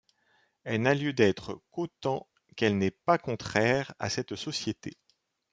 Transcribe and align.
Elle 0.63 0.81
n'a 0.81 0.95
lieu 0.95 1.13
d'être 1.13 1.61
qu'autant 1.69 2.27
qu'elle 2.55 2.75
n'est 2.75 2.89
pas 2.89 3.19
contraire 3.19 3.93
à 3.99 4.09
cette 4.09 4.35
société. 4.35 4.97